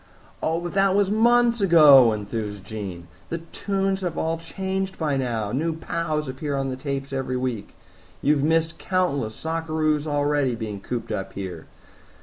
"Oh, 0.41 0.61
but 0.61 0.73
that 0.73 0.95
was 0.95 1.11
months 1.11 1.61
ago," 1.61 2.11
enthused 2.11 2.65
Jean. 2.65 3.07
"The 3.29 3.37
tunes 3.37 4.01
have 4.01 4.17
all 4.17 4.39
changed 4.39 4.97
by 4.97 5.15
now. 5.15 5.51
New 5.51 5.75
pows 5.75 6.27
appear 6.27 6.55
on 6.57 6.69
the 6.69 6.75
tapes 6.75 7.13
every 7.13 7.37
week. 7.37 7.75
You 8.19 8.33
have 8.33 8.43
missed 8.43 8.79
countless 8.79 9.35
sockeroos 9.35 10.07
already, 10.07 10.55
being 10.55 10.79
cooped 10.81 11.11
up 11.11 11.33
here. 11.33 11.67